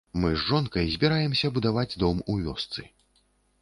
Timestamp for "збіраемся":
0.95-1.53